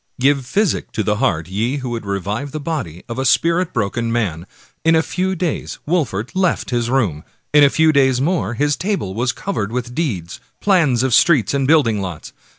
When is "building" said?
11.67-12.01